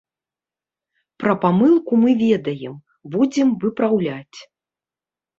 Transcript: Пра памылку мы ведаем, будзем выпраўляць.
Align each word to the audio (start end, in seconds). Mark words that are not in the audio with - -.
Пра 1.23 1.33
памылку 1.43 1.99
мы 2.03 2.13
ведаем, 2.21 2.73
будзем 3.17 3.47
выпраўляць. 3.65 4.39